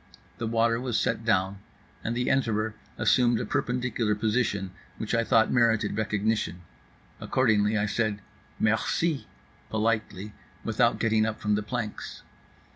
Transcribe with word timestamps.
The 0.39 0.47
water 0.47 0.81
was 0.81 0.99
set 0.99 1.23
down, 1.25 1.59
and 2.03 2.17
the 2.17 2.25
enterer 2.27 2.73
assumed 2.97 3.39
a 3.39 3.45
perpendicular 3.45 4.15
position 4.15 4.71
which 4.97 5.13
I 5.13 5.23
thought 5.23 5.51
merited 5.51 5.95
recognition; 5.95 6.61
accordingly 7.19 7.77
I 7.77 7.85
said 7.85 8.19
"Merci" 8.59 9.27
politely, 9.69 10.33
without 10.63 10.97
getting 10.97 11.23
up 11.27 11.39
from 11.39 11.53
the 11.53 11.61
planks. 11.61 12.23